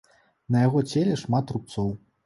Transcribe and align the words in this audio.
На 0.55 0.63
яго 0.67 0.83
целе 0.95 1.21
шмат 1.27 1.45
рубцоў. 1.59 1.97